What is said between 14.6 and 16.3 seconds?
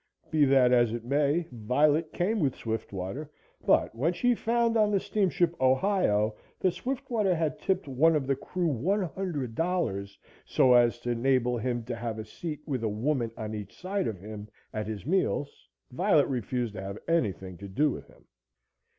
at his meals, Violet